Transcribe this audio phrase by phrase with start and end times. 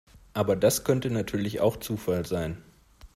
[0.33, 2.57] Aber das könnte natürlich auch Zufall sein.